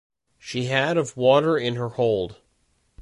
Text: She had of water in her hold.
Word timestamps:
She 0.39 0.63
had 0.63 0.97
of 0.97 1.15
water 1.15 1.55
in 1.59 1.75
her 1.75 1.89
hold. 1.89 2.37